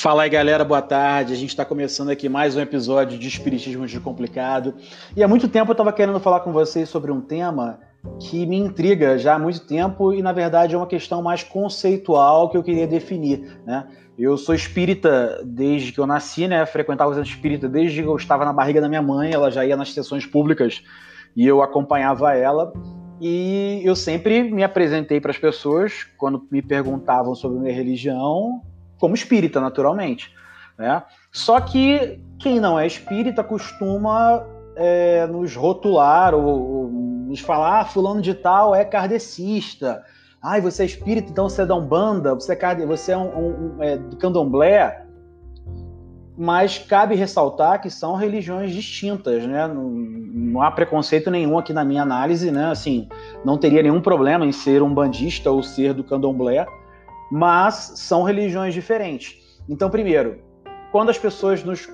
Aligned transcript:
Fala 0.00 0.22
aí 0.22 0.30
galera, 0.30 0.64
boa 0.64 0.80
tarde. 0.80 1.34
A 1.34 1.36
gente 1.36 1.50
está 1.50 1.62
começando 1.62 2.08
aqui 2.08 2.26
mais 2.26 2.56
um 2.56 2.60
episódio 2.60 3.18
de 3.18 3.28
Espiritismo 3.28 3.84
Descomplicado. 3.84 4.74
E 5.14 5.22
há 5.22 5.28
muito 5.28 5.46
tempo 5.46 5.70
eu 5.70 5.74
estava 5.74 5.92
querendo 5.92 6.18
falar 6.18 6.40
com 6.40 6.54
vocês 6.54 6.88
sobre 6.88 7.12
um 7.12 7.20
tema 7.20 7.78
que 8.18 8.46
me 8.46 8.56
intriga 8.56 9.18
já 9.18 9.34
há 9.34 9.38
muito 9.38 9.66
tempo 9.66 10.14
e 10.14 10.22
na 10.22 10.32
verdade 10.32 10.74
é 10.74 10.78
uma 10.78 10.86
questão 10.86 11.20
mais 11.20 11.42
conceitual 11.42 12.48
que 12.48 12.56
eu 12.56 12.62
queria 12.62 12.86
definir. 12.86 13.60
Né? 13.66 13.86
Eu 14.18 14.38
sou 14.38 14.54
espírita 14.54 15.42
desde 15.44 15.92
que 15.92 16.00
eu 16.00 16.06
nasci, 16.06 16.48
né? 16.48 16.64
Frequentava 16.64 17.10
o 17.10 17.14
centro 17.14 17.28
espírita 17.28 17.68
desde 17.68 18.00
que 18.00 18.08
eu 18.08 18.16
estava 18.16 18.46
na 18.46 18.54
barriga 18.54 18.80
da 18.80 18.88
minha 18.88 19.02
mãe, 19.02 19.34
ela 19.34 19.50
já 19.50 19.66
ia 19.66 19.76
nas 19.76 19.92
sessões 19.92 20.24
públicas 20.24 20.82
e 21.36 21.46
eu 21.46 21.60
acompanhava 21.60 22.34
ela. 22.34 22.72
E 23.20 23.82
eu 23.84 23.94
sempre 23.94 24.44
me 24.44 24.64
apresentei 24.64 25.20
para 25.20 25.30
as 25.30 25.36
pessoas 25.36 26.06
quando 26.16 26.48
me 26.50 26.62
perguntavam 26.62 27.34
sobre 27.34 27.58
minha 27.58 27.74
religião, 27.74 28.62
como 29.00 29.14
espírita, 29.14 29.60
naturalmente. 29.60 30.32
Né? 30.78 31.02
Só 31.32 31.60
que 31.60 32.20
quem 32.38 32.60
não 32.60 32.78
é 32.78 32.86
espírita 32.86 33.42
costuma 33.42 34.46
é, 34.76 35.26
nos 35.26 35.56
rotular 35.56 36.34
ou, 36.34 36.46
ou, 36.46 36.88
nos 36.90 37.40
falar: 37.40 37.80
ah, 37.80 37.84
fulano 37.84 38.20
de 38.20 38.34
tal 38.34 38.74
é 38.74 38.84
kardecista. 38.84 40.04
Ai, 40.42 40.60
você 40.60 40.82
é 40.82 40.86
espírita, 40.86 41.30
então 41.30 41.48
você 41.48 41.62
é 41.62 41.66
da 41.66 41.74
Umbanda, 41.74 42.34
você 42.34 42.52
é, 42.52 42.86
você 42.86 43.12
é, 43.12 43.18
um, 43.18 43.76
um, 43.76 43.82
é 43.82 43.96
do 43.96 44.16
candomblé. 44.16 45.06
Mas 46.38 46.78
cabe 46.78 47.14
ressaltar 47.14 47.82
que 47.82 47.90
são 47.90 48.14
religiões 48.16 48.72
distintas, 48.72 49.44
né? 49.44 49.68
Não, 49.68 49.90
não, 49.90 50.62
há 50.62 50.70
preconceito 50.70 51.30
nenhum 51.30 51.58
aqui 51.58 51.74
na 51.74 51.84
minha 51.84 52.00
análise, 52.00 52.50
né? 52.50 52.70
Assim, 52.70 53.06
não 53.44 53.58
teria 53.58 53.82
nenhum 53.82 54.00
problema 54.00 54.46
em 54.46 54.52
ser 54.52 54.82
um 54.82 54.94
bandista 54.94 55.50
ou 55.50 55.62
ser 55.62 55.92
do 55.92 56.02
candomblé, 56.02 56.64
mas 57.30 57.92
são 57.96 58.22
religiões 58.22 58.74
diferentes. 58.74 59.36
Então, 59.68 59.88
primeiro, 59.88 60.42
quando 60.90 61.10
as 61.10 61.18
pessoas 61.18 61.62
nos 61.62 61.88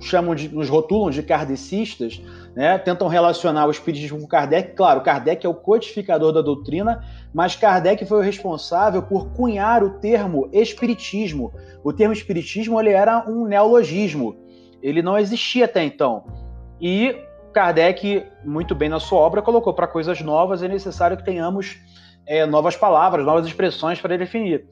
chamam 0.00 0.34
de, 0.34 0.48
nos 0.48 0.68
rotulam 0.68 1.10
de 1.10 1.22
kardecistas, 1.22 2.20
né, 2.56 2.78
tentam 2.78 3.06
relacionar 3.06 3.66
o 3.66 3.70
espiritismo 3.70 4.18
com 4.18 4.26
Kardec. 4.26 4.74
Claro, 4.74 5.02
Kardec 5.02 5.44
é 5.44 5.48
o 5.48 5.54
codificador 5.54 6.32
da 6.32 6.40
doutrina, 6.40 7.04
mas 7.32 7.54
Kardec 7.54 8.04
foi 8.06 8.18
o 8.18 8.22
responsável 8.22 9.02
por 9.02 9.30
cunhar 9.32 9.84
o 9.84 9.98
termo 10.00 10.48
espiritismo. 10.52 11.52
O 11.84 11.92
termo 11.92 12.12
espiritismo 12.12 12.80
ele 12.80 12.90
era 12.90 13.24
um 13.28 13.46
neologismo. 13.46 14.36
Ele 14.82 15.02
não 15.02 15.18
existia 15.18 15.66
até 15.66 15.84
então. 15.84 16.24
E 16.80 17.14
Kardec, 17.52 18.24
muito 18.44 18.74
bem 18.74 18.88
na 18.88 18.98
sua 18.98 19.18
obra, 19.18 19.42
colocou 19.42 19.74
para 19.74 19.86
coisas 19.86 20.20
novas 20.20 20.62
é 20.62 20.68
necessário 20.68 21.16
que 21.16 21.24
tenhamos 21.24 21.78
é, 22.26 22.46
novas 22.46 22.76
palavras, 22.76 23.24
novas 23.24 23.46
expressões 23.46 24.00
para 24.00 24.16
definir. 24.16 24.66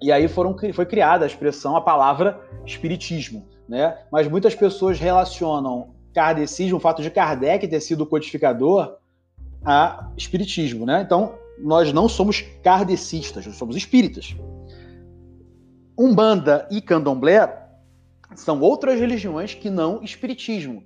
E 0.00 0.12
aí 0.12 0.28
foram, 0.28 0.56
foi 0.72 0.86
criada 0.86 1.24
a 1.24 1.26
expressão, 1.26 1.76
a 1.76 1.80
palavra 1.80 2.40
espiritismo. 2.64 3.46
Né? 3.68 3.96
Mas 4.10 4.28
muitas 4.28 4.54
pessoas 4.54 4.98
relacionam 4.98 5.94
kardecismo, 6.14 6.78
o 6.78 6.80
fato 6.80 7.02
de 7.02 7.10
Kardec 7.10 7.66
ter 7.68 7.80
sido 7.80 8.02
o 8.02 8.06
codificador, 8.06 8.96
a 9.64 10.10
espiritismo. 10.16 10.86
Né? 10.86 11.02
Então, 11.02 11.34
nós 11.58 11.92
não 11.92 12.08
somos 12.08 12.42
kardecistas, 12.62 13.46
nós 13.46 13.56
somos 13.56 13.76
espíritas. 13.76 14.36
Umbanda 15.98 16.68
e 16.70 16.80
candomblé 16.80 17.66
são 18.34 18.60
outras 18.60 19.00
religiões 19.00 19.54
que 19.54 19.70
não 19.70 20.02
espiritismo. 20.02 20.84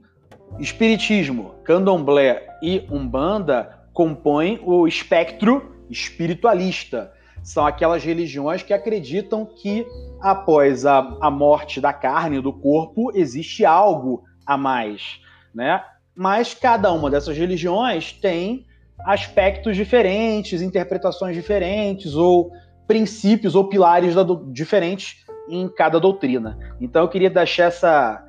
Espiritismo, 0.58 1.54
candomblé 1.64 2.46
e 2.62 2.86
umbanda 2.90 3.78
compõem 3.92 4.60
o 4.64 4.86
espectro 4.86 5.76
espiritualista 5.88 7.12
são 7.42 7.64
aquelas 7.66 8.04
religiões 8.04 8.62
que 8.62 8.72
acreditam 8.72 9.44
que 9.46 9.86
após 10.20 10.84
a, 10.84 10.98
a 11.20 11.30
morte 11.30 11.80
da 11.80 11.92
carne, 11.92 12.40
do 12.40 12.52
corpo, 12.52 13.10
existe 13.14 13.64
algo 13.64 14.24
a 14.46 14.56
mais, 14.56 15.20
né? 15.54 15.82
Mas 16.14 16.52
cada 16.54 16.92
uma 16.92 17.10
dessas 17.10 17.36
religiões 17.36 18.12
tem 18.12 18.66
aspectos 19.00 19.76
diferentes, 19.76 20.60
interpretações 20.60 21.34
diferentes, 21.34 22.14
ou 22.14 22.50
princípios 22.86 23.54
ou 23.54 23.68
pilares 23.68 24.14
da, 24.14 24.24
diferentes 24.48 25.24
em 25.48 25.68
cada 25.68 25.98
doutrina. 25.98 26.58
Então 26.80 27.02
eu 27.02 27.08
queria 27.08 27.30
deixar 27.30 27.64
essa, 27.64 28.24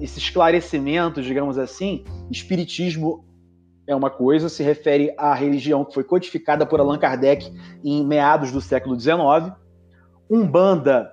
esse 0.00 0.18
esclarecimento, 0.18 1.22
digamos 1.22 1.58
assim. 1.58 2.04
Espiritismo 2.30 3.24
é 3.86 3.94
uma 3.94 4.10
coisa, 4.10 4.48
se 4.48 4.62
refere 4.62 5.14
à 5.16 5.34
religião 5.34 5.84
que 5.84 5.94
foi 5.94 6.02
codificada 6.02 6.66
por 6.66 6.80
Allan 6.80 6.98
Kardec 6.98 7.52
em 7.84 8.04
meados 8.04 8.50
do 8.50 8.60
século 8.60 8.98
XIX. 8.98 9.52
Umbanda 10.28 11.10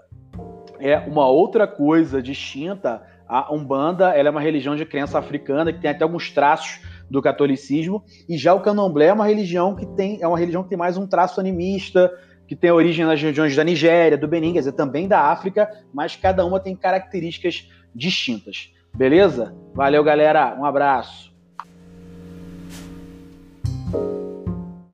é 0.80 0.98
uma 1.00 1.28
outra 1.28 1.68
coisa 1.68 2.22
distinta. 2.22 3.02
A 3.28 3.54
Umbanda 3.54 4.10
ela 4.10 4.30
é 4.30 4.32
uma 4.32 4.42
religião 4.42 4.76
de 4.76 4.86
crença 4.86 5.20
africana 5.20 5.72
que 5.72 5.80
tem 5.80 5.92
até 5.92 6.04
alguns 6.04 6.32
traços 6.32 6.82
do 7.10 7.22
catolicismo, 7.22 8.04
e 8.28 8.38
já 8.38 8.54
o 8.54 8.62
Candomblé 8.62 9.08
é 9.08 9.14
uma 9.14 9.28
religião 9.28 9.76
que 9.76 9.86
tem 9.86 10.18
é 10.22 10.28
uma 10.28 10.38
religião 10.38 10.64
que 10.64 10.70
tem 10.70 10.78
mais 10.78 10.98
um 10.98 11.06
traço 11.06 11.40
animista, 11.40 12.12
que 12.48 12.56
tem 12.56 12.72
origem 12.72 13.06
nas 13.06 13.22
regiões 13.22 13.56
da 13.56 13.64
Nigéria, 13.64 14.18
do 14.18 14.28
Benin, 14.28 14.54
quer 14.54 14.60
dizer, 14.60 14.72
também 14.72 15.08
da 15.08 15.32
África, 15.32 15.70
mas 15.94 16.16
cada 16.16 16.46
uma 16.46 16.60
tem 16.60 16.76
características 16.76 17.70
distintas. 17.94 18.72
Beleza? 18.96 19.56
Valeu, 19.74 20.04
galera. 20.04 20.56
Um 20.60 20.66
abraço. 20.66 21.33